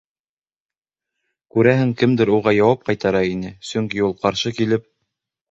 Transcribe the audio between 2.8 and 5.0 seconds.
ҡайтара ине, сөнки ул ҡаршы килеп: